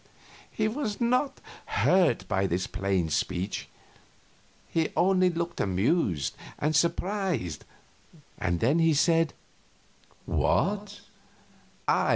[0.49, 3.69] He was not hurt by this plain speech;
[4.67, 7.65] he only looked amused and surprised,
[8.39, 9.35] and said:
[10.25, 11.01] "What?